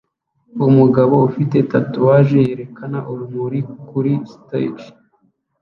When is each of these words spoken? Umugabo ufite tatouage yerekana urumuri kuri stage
Umugabo 0.69 1.15
ufite 1.29 1.57
tatouage 1.71 2.39
yerekana 2.47 2.99
urumuri 3.11 3.59
kuri 3.89 4.13
stage 4.33 4.87